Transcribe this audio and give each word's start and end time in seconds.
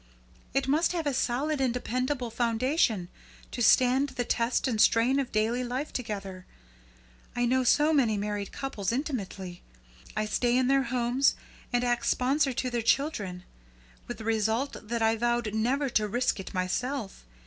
It 0.51 0.67
must 0.67 0.93
have 0.93 1.05
a 1.05 1.13
solid 1.13 1.61
and 1.61 1.71
dependable 1.71 2.31
foundation, 2.31 3.07
to 3.51 3.61
stand 3.61 4.09
the 4.09 4.25
test 4.25 4.67
and 4.67 4.81
strain 4.81 5.19
of 5.19 5.31
daily 5.31 5.63
life 5.63 5.93
together. 5.93 6.47
I 7.35 7.45
know 7.45 7.63
so 7.63 7.93
many 7.93 8.17
married 8.17 8.51
couples 8.51 8.91
intimately. 8.91 9.61
I 10.17 10.25
stay 10.25 10.57
in 10.57 10.65
their 10.65 10.81
homes, 10.89 11.35
and 11.71 11.83
act 11.83 12.07
sponsor 12.07 12.51
to 12.51 12.71
their 12.71 12.81
children; 12.81 13.43
with 14.07 14.17
the 14.17 14.23
result 14.25 14.75
that 14.87 15.03
I 15.03 15.17
vowed 15.17 15.53
never 15.53 15.87
to 15.91 16.07
risk 16.07 16.39
it 16.39 16.51
myself. 16.51 17.23